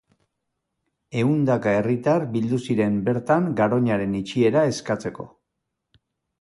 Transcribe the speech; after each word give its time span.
Ehundaka 1.23 1.73
herritar 1.81 2.25
bildu 2.33 2.59
ziren 2.65 2.97
bertan 3.11 3.47
garoñaren 3.61 4.19
itxiera 4.25 4.67
eskatzeko. 4.75 5.31